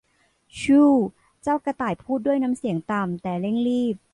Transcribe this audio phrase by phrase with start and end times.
[0.61, 0.93] ชู่ว
[1.43, 3.95] เจ้ากระต่ายพูดด้วยน้ำเสียงต่ำแต่เร่งรีบ